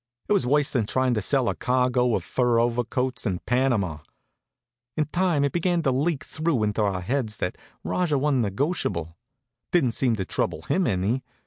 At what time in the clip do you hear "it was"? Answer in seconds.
0.27-0.47